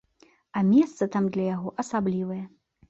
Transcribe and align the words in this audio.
А 0.61 0.63
месца 0.71 1.09
там 1.17 1.31
для 1.37 1.45
яго 1.55 1.77
асаблівае. 1.87 2.45